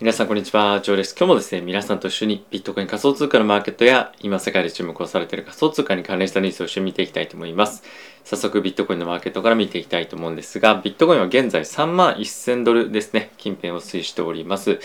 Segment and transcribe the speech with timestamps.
[0.00, 1.16] 皆さんこんにちは、ジョーです。
[1.18, 7.82] 今日もですね、皆さんと一緒にビットコイン仮想通貨のマーケットや今世界で注目をされている仮想通貨に関連したニュースを一緒に見ていきたいと思います。
[8.22, 14.78] 早速ビットコインのマーケットから見ていきたいと思うんですが、ビットコインは現在3万1000ドルですね、近辺を推移しております。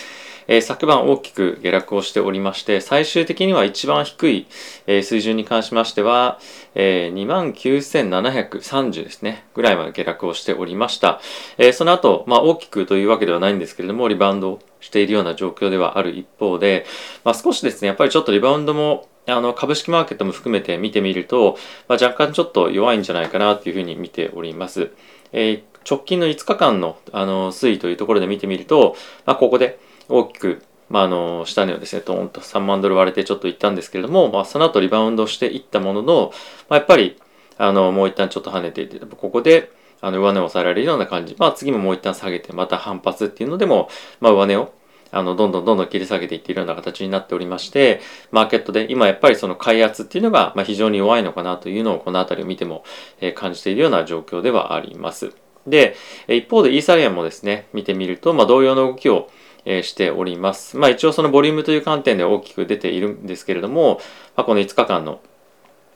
[0.47, 4.48] えー、昨晩大きく下落をしておりまして、最終的には一番低い、
[4.88, 6.39] えー、水準に関しましては、
[6.73, 11.21] えー、29,730ですね、ぐらいまで下落をしておりました。
[11.59, 16.86] えー、その後、まあ大きくというわけではないんですけれども、リバウンドしているような状況ではある一方で、
[17.23, 24.92] まあ、少しですね、やっぱりちょっとリバウンドもあの株式マーケットも含めて見てみると、まあ、若干ちょっと弱いんじゃないかなというふうに見ております。
[25.32, 36.34] えー、直近の5日間のあの推移というところで見てみると、まあ、ここで大きく、まあ、あの下値をですね、ドーンと3万ドル割れてちょっといったんですけれども、まあ、その後リバウンドしていったものの、
[36.67, 37.17] まあ、やっぱり
[37.58, 39.72] あのもう一旦ちょっと跳ねていて、ここで
[40.03, 43.89] あの上値を抑えられるような感じ、まあ、次ももう一旦下げてまた反発っていうのでも、
[44.20, 44.73] まあ、上値を
[45.16, 52.84] あの、どんどんどんどん切り下げていっているような形になっておりまして、マーケットで今やっぱりその開圧っていうのが、ま非常に弱いのかなというのをこの辺りを見ても、
[53.22, 55.32] え感じているような状況ではあります。
[55.68, 55.95] で、
[56.28, 59.30] 一方でイーサリアムもですね、見てみると、まあ、同様の動きを
[59.66, 60.78] えしております。
[60.78, 64.02] まあ一応そのボリュームという観点で大きく出ているんですけれども、
[64.36, 65.22] まあ、この5日間の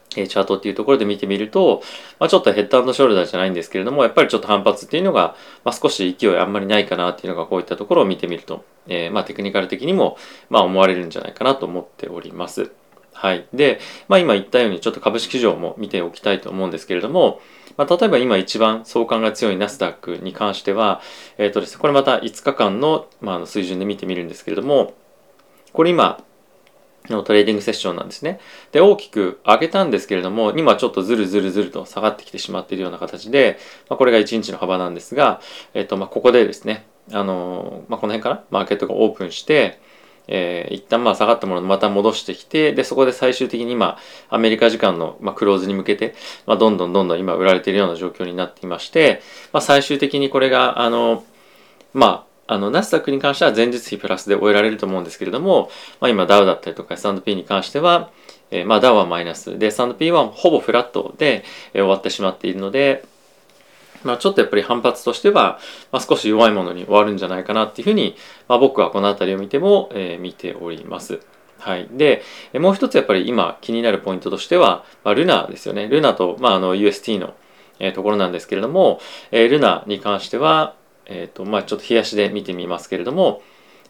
[0.09, 1.83] チャートっていうところで見てみると、
[2.19, 10.17] まあ、ちょっとヘッドショルダーじゃないんですけれども、やっぱりちょっと反発っていうのが、まあ、少し勢いあんまりないかなっていうのがこういったところを見てみると、えー、まあテクニカル的にも、
[10.49, 12.71] まあ思われるんじゃないかなと思っております。
[13.13, 13.47] はい。
[13.53, 17.41] で、まあ今言ったようにちょっと株式市場も見ておきたいと思うんですけれども、
[17.77, 21.01] まあ、例えば今一番相関が強いナスダックに関しては、
[21.37, 24.93] えっ、ー、とですね、これまた5日間の,、まあ、の水準で見てみるんですけれども、
[25.73, 26.23] これ今、
[27.09, 28.39] のトレーディングセッションなんですね。
[28.71, 33.57] で、大きく上げたんですけれども、今ちょっとずるずるずると下がってきてしまっているような形で、
[33.89, 35.41] まあ、これが1日の幅なんですが、
[35.73, 39.79] えっ、と、まあ、ここでですね、あのまあ、この辺からマーケットがオープンして、
[40.27, 43.97] えー、一旦まあ下がったものをまた戻してきて、で、そこで最終的に今、
[44.29, 49.21] アメリカ時間のまあクローズに向けて、まあ、どんどんどんどん今売られているような状況になっていまして、
[49.53, 51.23] まあ、最終的にこれが、あの、
[51.93, 55.69] まあ、あの、ナスダックに関しては前日比プラスで終えられると思うんですけれども、
[55.99, 58.09] まあ、今ダウだったりとか S&P に関しては、
[58.51, 61.43] えー、まあダウはマイナスで S&P はほぼフラットで、
[61.73, 63.05] えー、終わってしまっているので、
[64.03, 65.59] まあ、ちょっとやっぱり反発としては、
[65.91, 68.15] まあ、少し弱いものに終わるんじゃないかなっていうふうに、
[68.47, 71.19] まあ、僕はこの辺りを見ても、えー、見ております。
[71.59, 71.87] はい。
[71.91, 72.21] で、
[72.53, 75.87] もう一つやっぱり今気になるポイントとしては、まあ、ルナですよね。
[75.87, 77.33] ルナと、まあ、あの UST の、
[77.79, 80.75] えー、ところなんですけれども、えー、ルナに関しては、
[81.07, 83.41] えっ、ー、と、まあ、ちょっと冷やしで見てみますけれども、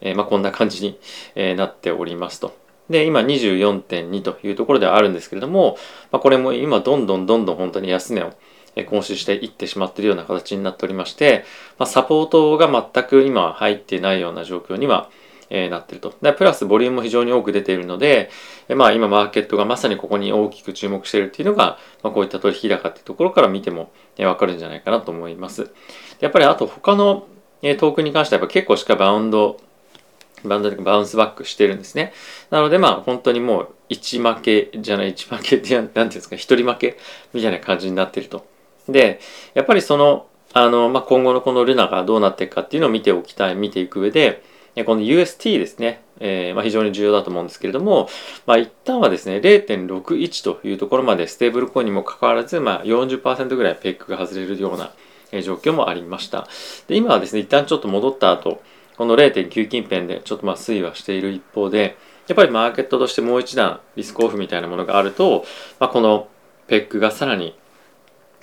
[0.02, 1.00] えー、まあ、こんな感じに、
[1.36, 2.56] えー、なっておりますと。
[2.90, 5.78] で、今24.2というところではあるんですけれども、
[6.12, 8.34] まあ、これも今どんどんどんどん本当に安値を
[8.86, 11.44] 更新していってしまっているような形になっておりまして、
[11.78, 15.10] まあ、サポートが全く今入ってないような状況には、
[15.50, 16.14] え、なってると。
[16.22, 18.30] で、プラスボリュームも非常に多く出ているので、
[18.68, 25.72] えまあ今マーケットがまさにここに大きく注目しているっていうのが、まあ、こういった取引高っていうところから見ても、え、わかるんじゃないかなと思います。
[26.20, 27.28] やっぱりあと他の
[27.62, 29.60] えトークに関してはやっぱ結構しっかりバウンド、
[30.44, 32.14] バウンドでバウンスバックしてるんですね。
[32.50, 36.98] なのでまあ本当にもう1負けじゃない1負けって何ていうんですか1人負け
[37.34, 38.46] みたいな感じになってると。
[38.88, 39.20] で、
[39.54, 44.44] やっぱりその、あの、まあ、今後のこのルナがどうなっていくかっていうのを見ておきたい、見ていく上で、
[44.84, 48.10] この UST ですね、えー、まあ、非常に重要だと思うんですけれども、
[48.46, 54.92] まあ、一旦はですね、0.61というところまでステーブルコインにもかかわらず、まあ40%ぐらいペックが外れるような
[55.42, 56.48] 状況もありました。
[56.88, 58.62] で、今はですね、一旦ちょっと戻った後、
[58.98, 65.46] この0.9近辺でちょっとまあ推移はしている一方で、やっぱりマーケットとしてもう一段リスクオフみたいなものがあると、
[65.80, 66.28] まあ、この
[66.68, 67.58] ペックがさらに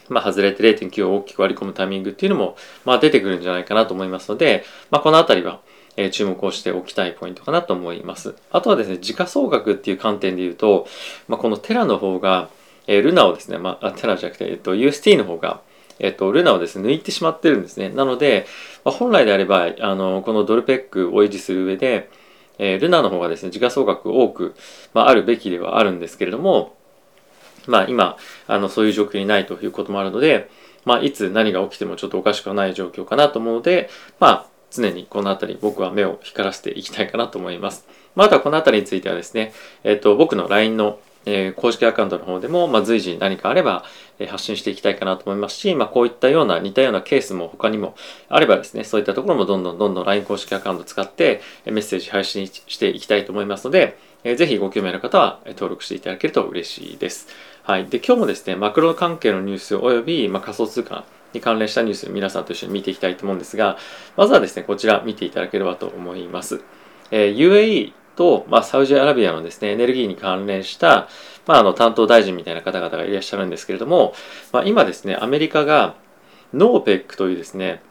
[0.09, 5.61] まあ、外れて0.9を大きく割り込むタイミングっていうのも、まあ、出てくるんじゃないかなと思いますので、まあ、このあたりは、
[5.97, 8.35] え、注目をしておきたいポイントかなと思います。
[8.51, 10.87] あとはですね、時価総額っていう観点で言うと、
[11.29, 12.49] まあ、このテラの方が、
[12.87, 15.61] え、ルナをですね、まあ、テラじゃなくて、えっと、UST の方が、
[15.99, 17.89] えっと、ルナをですね、抜いてしまってるんですね。
[17.89, 18.47] なので、
[18.85, 22.11] まあ、本来であれば、あの、このドルペックを維持する上で、
[22.59, 24.55] えー、ルナの方がですね、時価総額多く、
[24.93, 26.75] まあ、あるべきではあるんですけれども、
[27.67, 28.17] まあ今、
[28.47, 30.51] あの、そういう状況にないということもあるので、
[30.85, 33.89] まあいつ何が起きてもちょっとおかしくはない状況かなと思うので、
[34.21, 37.87] まあ常にこのあたり僕は目を光らせていきたいかなと思います。
[38.15, 43.85] まあ、あとはこのあたりについてはですね、えっ、と、僕の LINE のえー、公式アカウントの方でも、まあ、随時何かあれば、
[44.19, 47.95] えー、発信していきたいかなと思いますし、まあ、こういったような似たようなケースも他にも
[48.29, 57.29] あればですね、そういったところもどんどんどんどん LINE 公式アカウント使ってメッセージ配信していきたいと思いますので、えー、ぜひご興味ある方は登録していただけると嬉しいです。
[57.63, 57.87] はい。
[57.87, 61.05] で、今日もですね、マクロ関係のニュース及び、まあ、仮想通貨
[61.35, 63.77] に関連したニュース皆さんと一緒に見ていきたいと思うんですが
[64.17, 66.63] まずはですねこちら見ていただければと思います、
[67.11, 71.09] えー、UAE と、まあ、サウジアラビアのですねエネルギーに関連した、
[71.47, 74.15] まあ、あの担当大臣みたいな方々がいらっしゃるんですけれども、
[74.53, 75.97] まあ、今ですねアメリカが
[76.53, 77.83] ノーペックというですね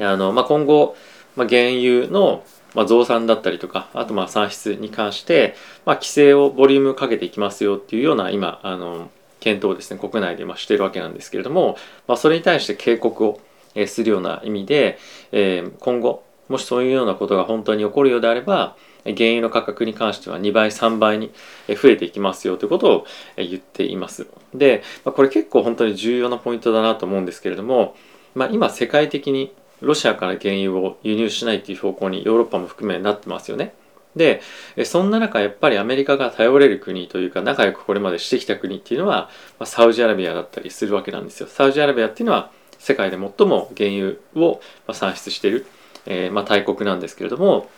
[0.00, 0.96] あの、まあ、今後、
[1.36, 2.44] まあ、原油の
[2.74, 5.54] まあ、増産だったりとかあとま産出に関して、
[5.86, 11.76] まあ、規制をボリュームかけていきますよっていうような今あの検討をですね国内で今しているわけなんですけれども、
[12.06, 13.40] まあ、それに対して警告を
[13.86, 14.98] するような意味で、
[15.32, 21.32] えー、今後もしそういうようなことが本当に起こるようであれば原油の価格に関しては2倍3倍に
[21.68, 23.06] 増えていきますよということを
[23.36, 24.26] 言っています。
[24.54, 27.94] で、これ結構本当に重要なポイントだなと思うんですけれども、
[28.34, 33.74] まあ、今世界的にロシアから原油を輸入しないという方向にヨーロッパも含めなってますよね。
[34.16, 34.40] で
[34.84, 39.30] そんな中やっぱりアメリカが頼れる国というか仲良くこれまでしてきた国っていうのは、
[39.64, 41.48] サウジアラビアだったりするわけなんですよ。
[41.48, 44.60] サウジアラビアっていうのは世界で最も原油を
[44.92, 45.66] 産出している、
[46.06, 47.68] えー、まあ、大国なんですけれども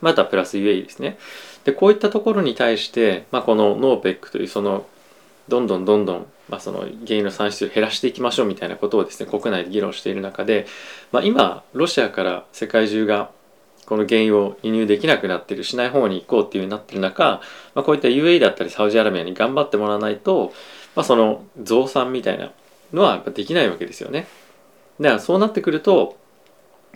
[0.00, 1.18] またプラス UAE ですね。
[1.64, 4.86] でこういったところに対して、まあ、このノーペックというその
[5.48, 10.66] どんどんどんどん、まあ、その原油の産出を減らしていきましょうみたいなことをですね国内で議論している中で、
[11.12, 13.30] まあ、今ロシアから世界中が
[13.92, 17.42] この原油を輸入できなくなってるしない方に行こうっていうになってる中、
[17.74, 20.54] まあ、こういった UAE だったりサウジアラビアに頑張ってもらわないと、
[20.96, 22.52] まあ、その増産みたいな
[22.94, 24.26] のはやっぱできないわけですよね。
[24.98, 26.16] だからそうなってくると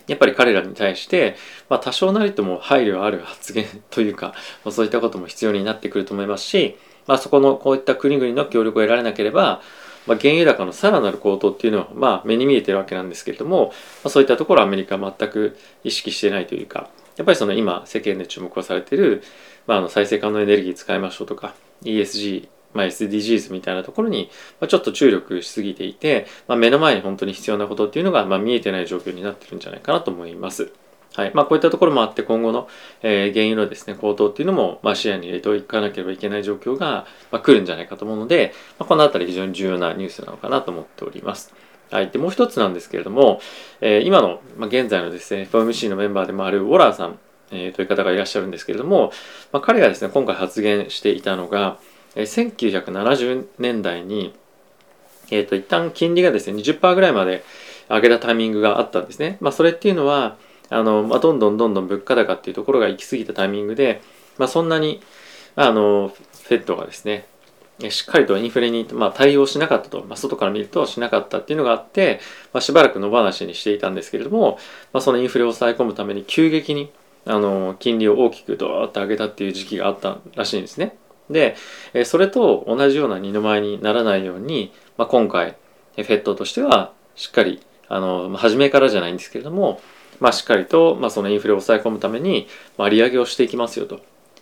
[0.07, 1.37] やっぱり彼らに対して、
[1.69, 4.29] まあ、多少なりとも配慮ある発言 というか、
[4.65, 9.61] まあ、そういったことも必要になってくると思いますし、まあ、そこのこういった国々の協力を得られなければ、
[10.07, 13.73] まあ、原油高のさらなる高騰っていうのは、まあ、目に見えてるわけなんですけれども、ま
[14.05, 19.23] あ、そういったところはアメリカは全く意識してないというかやっぱりその今世間で注目をされてる、
[19.67, 24.29] まあ、あの再生可能エネルギー使いましょうとか ESG まあ、SDGs みたいなところに
[24.61, 30.73] まちょっと注力しすぎていて、まあ、目の前に本当に必要なことっていうのがまあ見えてない状況になってるんじゃないかなと思います。
[31.17, 32.69] はいまあ、こういったところもあって今後の、
[33.03, 41.55] えー、原油のですね高騰っていうのも、まあ、視野に入れておかなければいけない状況が、まあ、来るんじゃないかと思うので、まあ、この辺り非常に重要なニュースなのかなと思っております。
[41.91, 43.41] はい、でもう一つなんですけれども、
[43.81, 47.19] えー、今の、まあ、現在のですね FOMC のメンバーでもあるウォラーさん、
[47.51, 49.13] えー、という方がいらっしゃるんですけれども、
[49.53, 51.79] まあ、彼がですね今回発言していたのが、
[52.17, 54.35] えー、1970年代に、
[55.31, 57.45] えー、と一旦金利がですね20%ぐらいまで
[57.89, 59.39] 上げたタイミングがあったんですね。
[59.41, 60.37] まあ、それっていうのは
[60.71, 64.03] あの、まあ、どんどんどんどん物価高っていうところが行き過ぎたタイミングで、
[64.39, 65.01] まあ、そんなに
[65.55, 66.13] あの
[66.45, 67.27] フェットがですね
[67.91, 72.21] しっかりとインフレに、まあ、対応しなかったと、まあ、外から見るとしなかったっていうのがあって、
[72.55, 74.59] まあ、しばらく野放しにしていたんですけれども、
[74.93, 76.91] まあ、そのインフレを抑え込むために急激に
[77.27, 80.97] あの金利を大きくドーッと上げたっていう時期があったらしいんですね。
[81.29, 81.57] で
[82.05, 85.57] それと同じような二の舞にならないように、まあ、今回
[85.97, 89.81] フェットとしてはしっかりあの初めからじゃないんですけれども
[90.21, 92.49] まあ、しっかりと、まあ、そのインフレを抑え込むために、
[92.79, 94.01] まあ、利上げをしていきますよと、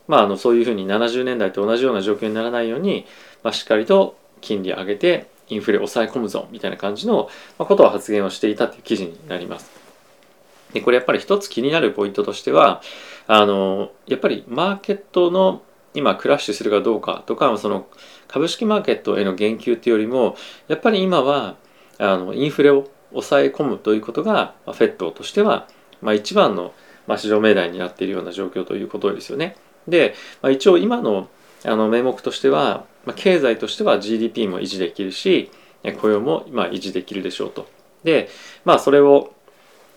[0.08, 3.06] まあ、あのそういうふうに70年代と同じような状況にならないように、
[3.42, 7.28] まあ、しっかりと金利上げてインフレ抑え込むぞみたいな感じの
[7.58, 9.70] ことを発言をしていたという記事になります。
[10.72, 12.82] でこれやっぱり一つ気になるポイントとしては
[13.26, 15.62] あのやっぱりマーケットの
[15.94, 17.86] 今クラッシュするかどうかとかその
[18.26, 20.36] 株式マーケットへの言及っていうよりも
[20.66, 21.56] やっぱり今は
[21.98, 25.68] あのインフレを抑え込むということが、まあ、フェットとしては、
[26.02, 26.74] まあ、一番の、
[27.06, 29.56] まあ、市場命題になっているような状況ということですよね。
[29.88, 31.28] で、まあ、一応今の
[31.66, 35.50] あの名目としては、まあ、経済としては GDP も維持できるし
[36.00, 37.66] 雇用もまあ維持できるでしょうと。
[38.02, 38.28] で
[38.64, 39.32] まあそれを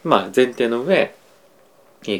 [0.03, 1.13] まあ前提の上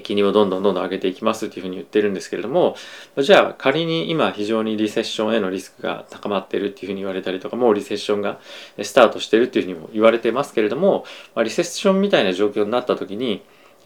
[0.02, 2.76] 金利をどんどんどんどん上げていきますっていうふうに言ってるんですけれども
[3.18, 8.40] じゃあ仮に今非常にリセッションへのリスクが高まっているっていうふうに言われたりとかもうリセッションが
[8.82, 13.42] スタートしてるっていうふうにも言われてますけれども、ま、リセッションみたいな状況になった時に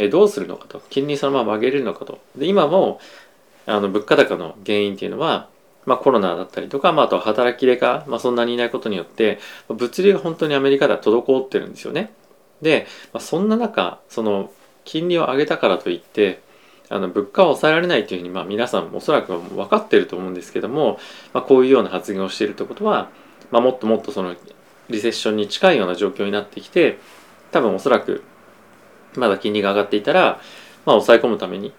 [0.10, 3.00] どうするのかと金利そのまま上げれるのかとで今も
[3.65, 5.50] あの物価高の原因っていうのは
[5.86, 12.13] まあ、コロナだったりとか、まあ、あと働き入れが、まあ、そんなにいないことによって物流が本当にアメリカでは滞ってるんですよね。
[12.62, 14.51] で、まあ、そんな中その
[14.85, 16.41] 金利を上げたからといって
[16.89, 21.00] あの物価を抑えられないというふうに、まあ、皆さんおそらく分かってると思うんですけども、
[21.33, 23.09] まあ、こういうような発言をしているということは、
[23.50, 24.35] まあ、もっともっとその
[24.89, 27.00] リセッションに近いような状況になってきて
[27.51, 28.23] 多分おそらく
[29.15, 30.41] まだ金利が上がっていたら、
[30.85, 31.73] まあ、抑え込むために、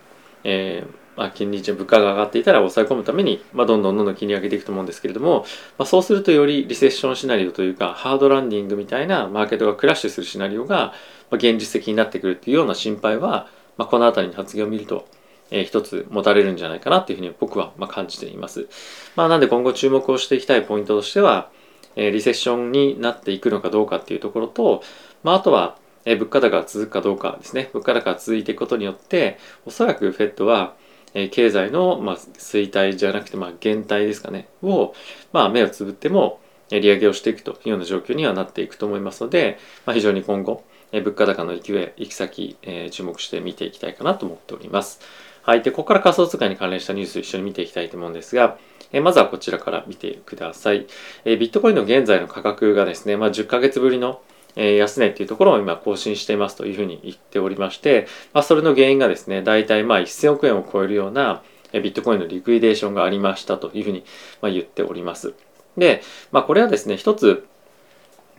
[0.45, 5.45] えーまあ、金利物価が上がっていたら抑え込むために、まあ、どんどんどんどん金利上げていくと思うんですけれども、
[5.79, 10.95] まあ、そうするとよりリセッションシナリオというかハードランディングみたいなマーケットがクラッシュするシナリオが、
[11.33, 13.49] まあ、現実的になってくるっていうような心配は、
[13.79, 15.09] まあ、この辺りの発言を見ると、
[15.51, 18.69] えー、一つ持たれるんじゃないかなっていうふうに僕はま感じています。
[19.17, 21.51] まあ、なんで今後注目をしていきたいポイントとしては、
[21.97, 24.83] えリセッションになっていくのかどうかっていうところと、
[25.23, 30.75] まあ、あとは、え物価高が続くかどうかですね物価高が続いていくことによっておそらくフェットは、
[31.15, 34.95] え経済の、ま、衰退じゃなくて、ま、減退ですかねを、
[35.33, 45.01] ま、目をつぶっても利上げをしていくというような状況にはなっていくと思いますので、まあ、非常に今後、え物価高の勢い行き先、え注目して見ていきたいかなと思っております。
[45.43, 45.63] はい。
[45.63, 48.59] で、ここから仮想通貨に関連したニュースを一緒に見ていきたいと思うんですが、
[48.93, 50.87] えまずはこちらから見てください。
[51.25, 54.21] えビットコインの現在の価格がですね、まあ、10ヶ月ぶりの
[54.57, 64.05] え安値っていうところを今更新していますというふうに言っておりまして、まあ、それの原因がですね、大体まあ1000億円を超えるようなビットコインのリクイデーションがありましたというふうに
[64.43, 65.35] ま言っております。
[65.77, 67.47] で、まあ、これはですね、一つ、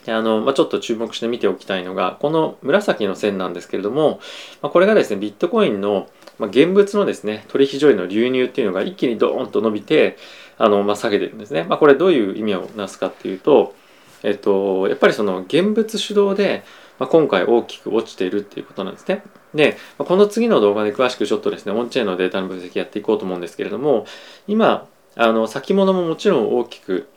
[0.07, 4.19] あの、まあ、ちょっと注目して見ておきたいのが、この紫の線なんですけれども、
[4.62, 6.07] まあ、これがですね、ビットコインの、
[6.39, 10.17] まあ現物のですね、取引所への流入っていうのが一気にドーンと伸びて、
[10.57, 11.63] あの、まあ、下げてるんですね。
[11.63, 13.75] まあ、これどういう意味をなすかっていうと、
[14.24, 16.63] えっと、やっぱりその現物主導で、
[17.00, 19.24] まあ、今回大きく落ちているっていうことなんですね。
[19.53, 24.05] で、この次の動画で詳しくちょっとですね、オンチェーンのデータの分析やっていこうと思うんですけれども、
[24.48, 27.07] 今、あの先物ももちろん大きく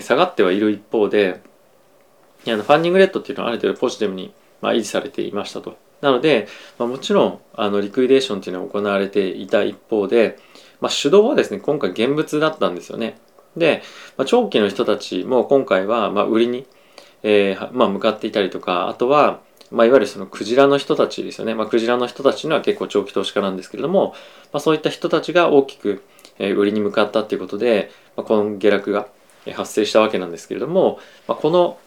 [0.00, 1.42] 下がってはいる一方で、
[2.52, 5.76] あのファンディングレッドっていうのはある程度ポジティブに、まあ、維持されていましたと。
[6.00, 6.48] なので、
[6.78, 10.38] まあ、もちろんあのリクイデーションっていうのは行われていた一方で、
[10.80, 13.16] まあ、主導はですね、今回現物だったんですよね。
[13.56, 13.82] で、
[14.16, 16.66] まあ、長期の人たちも今回はまあ売りに、
[17.22, 24.14] えーまあ、向かっていたりとかあとは、まあ、いわゆるそのクジラの人たちですよね、まあ、クジラの人たちのは結構長期投資家なんですけれども、
[24.52, 26.02] まあ、そういった人たちが大きく
[26.38, 29.06] 売りに向かったっていうことで、まあ、この下落が
[29.52, 30.98] 発生したわけなんですけれども、
[31.28, 31.78] まあ、この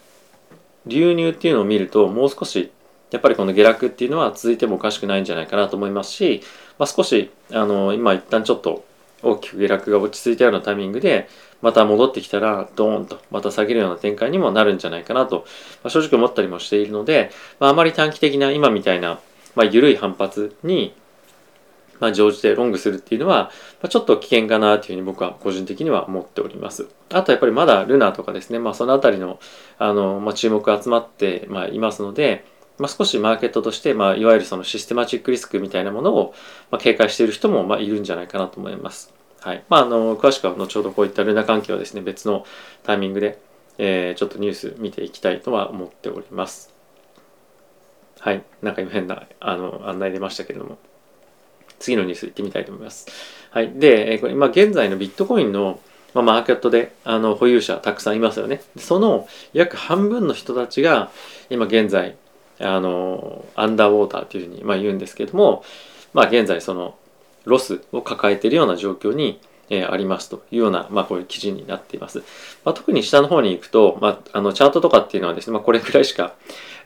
[0.88, 2.72] 流入っていうのを見るともう少し
[3.10, 6.42] やっぱりこの下落っていうのは続いてもおかしくないんじゃないかなと思いますし、
[6.78, 8.84] まあ、少しあの今一旦ちょっと
[9.22, 11.28] 大きく下落が落ち着いたようなタイミングで
[11.60, 15.46] また戻ってきたらドーンとまた下げるような展開にもなるんじゃないかなと、
[15.82, 19.18] まあ、正直思ったりもしているので、まあ、まり短期的な今みたいな、
[19.54, 20.94] まあ、緩い反発に
[22.00, 23.44] まあ、乗じてロングするっていうのは、
[23.82, 26.88] まあ、ちょっと危険かなというふうに僕は個人的には思っております。
[27.10, 29.38] あとやっぱりまだルナとかですね、まあ、そのあたりの
[29.78, 32.44] あの、まあ、注目が集まって、まあ、いますので、
[32.78, 36.34] まあ、少しマーケットとして、まあ、いわゆるそのシステマチックリスクみたいなものを、
[36.70, 39.12] まあ、警戒している人も、まあ、いるんじゃないかなと思います。
[39.40, 42.44] はいまあ、あの詳しくは後ほどこういったルナ関係はですね別の
[42.82, 43.38] タイミングで、
[43.78, 46.74] えー、ちょっとニュース見ていきたいとは思っております。
[48.20, 50.78] はい、なんか今変なあの案内出ましたけれども
[51.78, 53.06] 次のニュースいってみたいと思います。
[53.50, 55.80] はい、で、えー、これ今現在のビットコインの
[56.14, 58.62] まあ、マーケットであの保有者たくさんいますよね。
[58.78, 61.10] その約半分の人たちが
[61.50, 62.16] 今現在
[62.60, 65.62] あのアンダーウォーターというふうにまあ言うんですけれども、
[66.12, 66.96] まあ、現在その
[67.44, 72.18] ロスを抱えているような状況に、えー、ありますというような、まあ、こういう記事になっています。
[72.64, 76.34] まあ、特に下の方に行くと、まあ、あのチャートとかっていうのはですね、まあ、これくらいしか、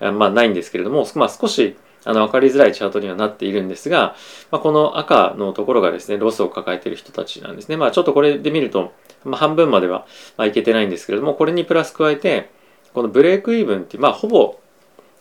[0.01, 4.17] まあ、ないんですけれども、まあ、少しあの分かりづらいチャートにはなっているんですが、
[4.51, 7.77] まあ、この赤のところがですね、ロスを抱えている人たちなんですね。
[7.77, 8.93] まあ、ちょっとこれで見ると、
[9.25, 10.07] まあ、半分までは、
[10.37, 12.51] まあ、いけてないんですけれども、これにプラス加えて、
[12.93, 14.59] このブレイクイーブンって、まあ、ほぼ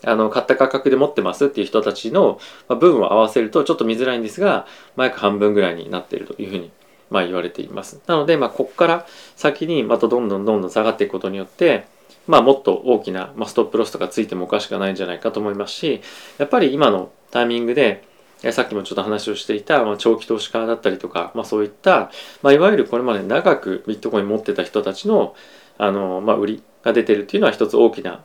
[0.03, 6.71] あの買った価格で持ってますっていう人たちの分を合わせるとちょっと見づらいんですが、まあ、約半分ぐらいになっているというふうに
[7.09, 8.01] まあ言われています。
[8.07, 11.85] なので、まあ、ここから先にまたどんどんどんどん下がっていくことによって、
[12.27, 16.01] まあ、もっと大きな、まあ、ストップロスとかついてもおかしくないんじゃないかと思いますし、
[16.37, 18.03] やっぱり今のタイミングで、
[18.51, 22.11] さっきもちょっと話をしていた、まあ、長期投資家だったりとか、まあ、そういった、
[22.41, 25.35] まあ、いわゆるこれまで長くビットコイン持ってた人たちの
[25.77, 28.23] あの、まあ、売りが出てるっていうのは一つ大きな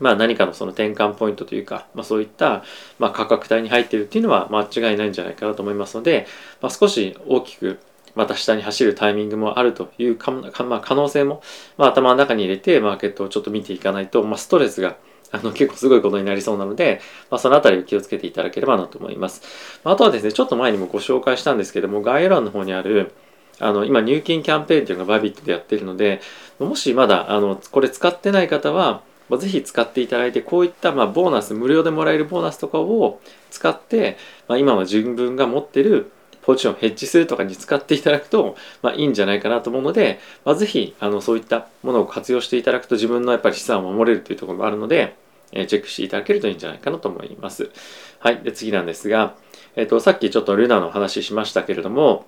[0.00, 2.64] まあ、何かのその転換ポイントというか、まあ、そういった、
[2.98, 6.26] まあ、価格帯に入ってるっていうのは間違いないんじゃないかなと思いますので、
[6.60, 7.78] まあ、少し大きく
[8.14, 11.42] また下に走るタイミングもあるというか、まあ、可能性も、
[11.76, 14.96] まあ、頭の中に入れてマーケットをちょっと見ていかないと、まあ、ストレスが
[15.32, 17.00] あの結構すごいことになりそうなので、
[17.30, 19.42] まあ、そのあたりを気をつけていただければなと思います。
[19.84, 23.12] あとはですね、ちょっと前にもご紹介したんですけども、概要欄の方にある、
[23.60, 26.20] あの今入金キャンペーンというのがバビットでやっているので、
[26.58, 34.16] もしまだあのこれ使ってない方は、まあ、ぜひ使っていただいてこういったまあボーナス無料でもらえるボーナスとかを使って、
[34.48, 36.10] まあ、今は自分が持ってる
[36.42, 45.16] ポジションヘッジするとかに使っていただくと、まあ、いいんじゃないかなと思うので、まあ、ぜひあのそういったものを活用していただくと自分のやっぱり資産を守れるというところもあるので、
[45.52, 47.70] えー、チェックしていただけるといいんじゃないかなと思います。
[48.18, 48.38] はい。
[48.42, 49.34] で、次なんですが、
[49.76, 52.26] えっ、ー、と、さっきちょっとルナの話しましたけれども、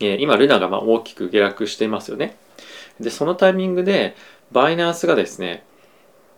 [0.00, 2.36] えー、今ルナがまあ大きく下落していますよね。
[3.00, 4.14] で、そのタイミングで、
[4.50, 5.64] バイナンスがですね、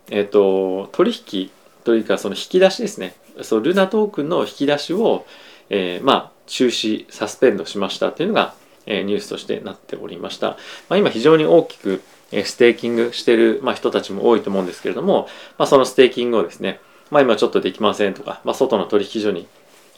[0.09, 1.51] えっ、ー、と、取引
[1.83, 3.15] というか、その引き出しですね。
[3.41, 5.25] そう、 LUNA トークンの引き出しを、
[5.69, 8.53] えー、まあ、中止、サスペンドしましたっていうのが、
[8.85, 10.49] え、ニュースとしてなっておりました。
[10.89, 16.79] まあ、今非常に大きく、えステーキングしてる、まあ、人たちも多いと思うんですけれども、まあ、そのステーキングをですね、
[17.11, 19.47] まあ、今ちょっとできませんとか、まあ、外の取引所に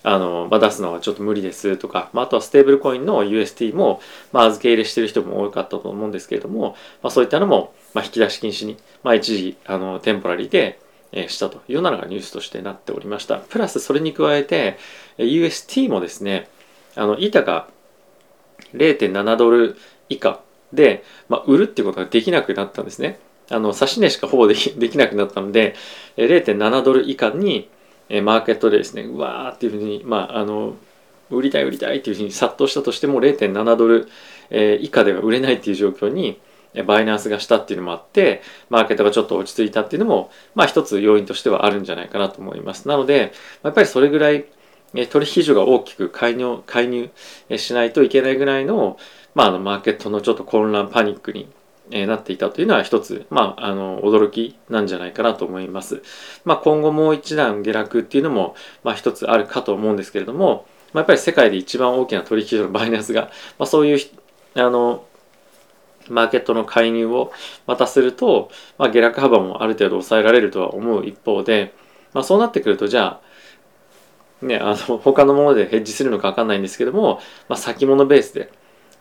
[0.03, 4.01] あの、まあ、出すのはちょっと無理ですとか、まあ、あとはステーブルコインの UST も、
[4.31, 10.79] まあ、預け入れしてる人も多かったと思うんですけれども、まあ、そういったのも、まあ、引き出し禁止に、まあ、一時あのテンポラリーで、
[11.13, 14.77] え、したというようなのがニュースとしてなっておりましたプラスそれに加えて
[15.17, 16.47] UST もですね
[16.95, 17.67] あの板が
[18.73, 19.77] 0.7ドル
[20.09, 20.41] 以下
[20.73, 23.19] で、まあ、売るっていうことができなくなったんですね。
[23.49, 25.75] あの指し値しかほぼできできなくなったので
[26.17, 27.69] 0.7ドル以下に
[28.09, 30.75] マーケットでですねうわーっていうふうにまああの
[31.29, 34.07] 売りたい売りたいっていうふうに殺到したとしても0.7ドル、
[34.49, 36.39] え以下では売れないっていう状況に
[36.85, 42.87] バイナンスがしたっていうのもあってマーケットがちょっと落ち着いたっていうのもまあ一つ要因としてはあるんじゃないかなと思います。
[42.87, 43.33] なので
[43.63, 44.45] やっぱりそれぐらい
[44.93, 47.09] 取引所が大きく介入介入
[47.57, 48.97] しないといけないぐらいの,、
[49.35, 51.49] まあ、あのマーケットのちょっと混乱パニックに
[51.89, 56.01] なっていたというのは一つ、まあ、あの驚きなんじゃないかなと思います。
[56.43, 63.99] まあ、今後もう一段下落っていうのも、まあ、一つあるかと思うんですけれども、まあ、やっぱり世界で一番大きな取引所のバイナンスが、まあ、そういう
[64.55, 65.05] あの
[66.09, 67.31] マーケットの介入を
[67.65, 71.73] またすると、まあ、下落幅もある程度抑えられるとは思う一方で、
[72.13, 73.26] まあ、そうなってくるとじゃあ
[74.41, 78.51] ねあの 他のものでヘッジするのか分かんないんですけども、まあ、先物ベースで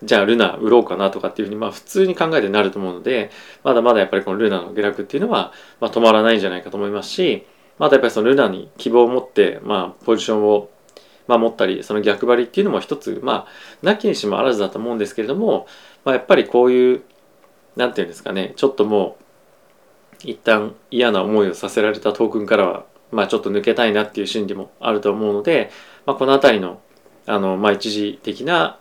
[0.03, 3.31] じゃあルナ売ろうかなとかっていうふうにまあ普通に考えてなると思うので
[3.65, 7.47] まだまだやっぱりこのルナの下落っていうのはまあ止まらないんじゃないかと思いますし
[7.79, 10.69] またやっぱりそのルナに希望を持ってまあポジションを
[11.27, 13.47] まあ持ったりその逆張りっていうのも一つまあ
[13.83, 15.67] なきにしもあらずだと思うんですけれども、
[16.05, 17.03] まあ、やっぱりこういう
[17.77, 19.25] なんていうんですかねちょっともう
[20.25, 25.71] 一旦嫌な思いをさせられたトークンからはまあちょっと抜けたいなっていう心理もあると思うので、
[26.07, 26.81] まあ、この辺りの
[27.27, 28.79] あのまあ一時的な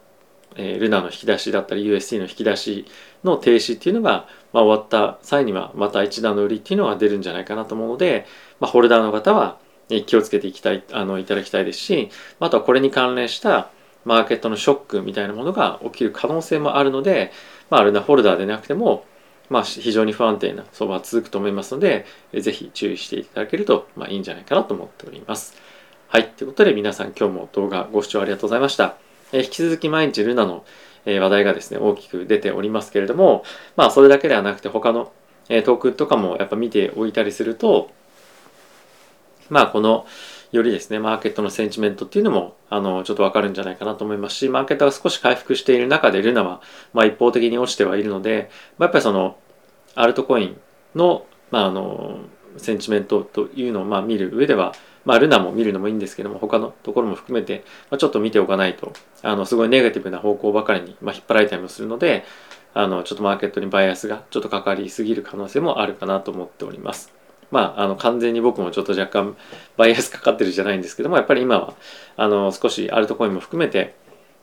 [0.55, 2.86] えー、ルナの引き出しだったり UST の引き出し
[3.24, 8.25] の停止っていうのが、まあ、終わった際にはまた一段の売りっていうのが出るんじゃないかなと思うので、
[8.60, 9.58] まあ、ホルダーの方は
[10.05, 13.70] 気をつけていきたいあのいただきたいですしあとはこれに関連した
[14.03, 17.32] マーケットのショックみたいなものが起きる可能性もあるので、
[17.69, 19.06] まあ、ルナホルダーでなくても、
[19.49, 25.55] まあ、非常に不安定な相場は続くと思いますのでぜひ注意していただけると、まあ、いいんじゃないかなと思っております。
[26.08, 26.29] はい。
[26.29, 28.95] ということで皆さん今日も動画ご視聴ありがとうございました。
[29.34, 30.63] え引き続き毎日ルナの、
[31.05, 33.43] え話題がですね、大きく出ておりますけれども、
[33.75, 35.12] まあそれだけではなくて他の、
[35.49, 37.91] えトークとかもやっぱ見ておいたりすると、
[39.49, 40.08] まあこの、
[40.56, 46.62] よりですね、マーケットのセンチメントっていうのも、あの、ちょっとわかるんじゃないかなと思いますし、マーケットが少し回復している中でルナは、
[46.94, 49.38] まあ一方的に落ちてはいるので、まあ、やっぱりその、
[49.96, 50.58] アルトコイン
[50.96, 52.20] の、まああの、
[52.58, 54.74] センチメントというのをまあ見る上では、
[55.06, 58.91] まあ、ルナも見るのもいいんですけども、他のところも含めて、まあ、ちょっと見ておかないと、
[59.22, 62.26] あの、すごいネガティブな方向ばかりに、まあ、引っ張られたりもするので、
[62.74, 67.13] あの、ちょっとマーケットにバイアスがちょっとかかりすぎる可能性もあるかなと思っております。
[67.51, 69.38] まあ、あの、完全に僕もちょっと若干
[69.77, 71.73] バイアスかかってるじゃないんですけども、やっぱり今は、
[72.17, 73.95] あの、少しアルトコインも含めて、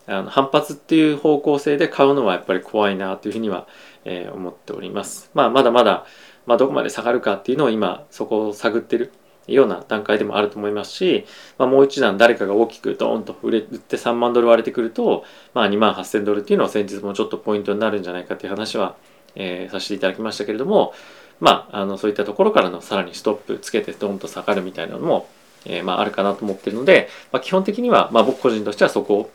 [0.06, 3.66] あの反発っていう方向性で買うのはやっぱり怖いなというふうには、
[4.04, 5.30] えー、思っております。
[5.34, 6.06] まあ、まだまだ、
[6.46, 9.12] まあ、どこまで下がるかっていうのを今そこを探ってる
[9.46, 11.24] ような段階でもあると思いますし、
[11.58, 18.96] まあ、もう一段誰かが大きくドーンと売れ売って3万ドル割れてくると、まあ、2万8000ドルっていうのは先日もちょっとポイントになるんじゃないかっていう話は、
[19.34, 20.94] えー、させていただきましたけれども、
[21.42, 25.28] まあ、あのそういったところからのさらにストップつけてドーンと下がるみたいなのも、
[25.66, 29.30] えー、まあ、あるかなと思ってるので、まあ、基本的には、まあ、僕個人としてはそこを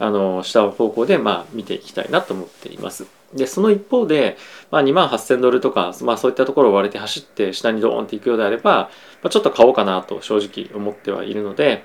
[0.00, 3.06] あの下方向で、まあ、見ていきたいなと思っています。
[3.32, 4.36] で、その一方で、
[4.72, 8.90] まあ、2万8000ドルとか、まあ、そういったところを割れて走って下にドーンっていくようであれば、
[9.22, 11.84] まあ、ちょっと買おうかなと正直思ってはいるので、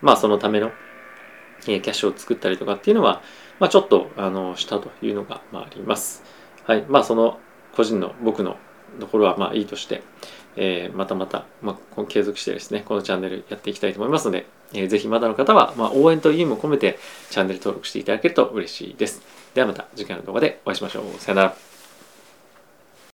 [0.00, 0.70] まあ、そのための、
[1.64, 3.20] キャッシュを作ったりとかっていうのは、
[3.58, 6.22] まあ、ちょっと、あの、したというのが、まあ、あります。
[6.62, 6.84] はい。
[6.88, 7.40] まあ、その、
[7.74, 8.56] 個人の僕の
[9.00, 10.02] ところは、まあ、いいとして、
[10.56, 16.98] えー、またまた、まあ、継続してですね、このチャンネルやっていきたいと思いますので、えー、ぜひまだの方は、まあ、応援という意味も込めて
[17.30, 19.22] チャンネル登録していただけると嬉しいです。
[19.54, 21.20] ではまた次回の動画でお会いしましょう。
[21.20, 21.77] さよなら。